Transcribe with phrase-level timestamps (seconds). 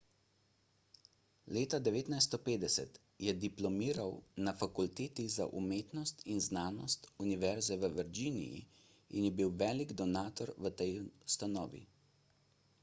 [1.55, 4.15] leta 1950 je diplomiral
[4.47, 8.61] na fakulteti za umetnost in znanost univerze v virginiji
[9.19, 11.83] in je bil velik donator tej ustanovi